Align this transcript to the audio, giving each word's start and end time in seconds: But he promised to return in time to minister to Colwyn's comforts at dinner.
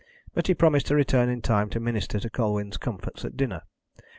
But 0.33 0.47
he 0.47 0.55
promised 0.55 0.87
to 0.87 0.95
return 0.95 1.29
in 1.29 1.43
time 1.43 1.69
to 1.69 1.79
minister 1.79 2.19
to 2.19 2.29
Colwyn's 2.31 2.77
comforts 2.77 3.23
at 3.23 3.37
dinner. 3.37 3.61